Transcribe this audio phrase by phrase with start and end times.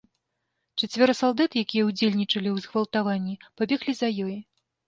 [0.79, 4.35] Чацвёра салдат, якія ўдзельнічалі ў згвалтаванні, пабеглі за ёй.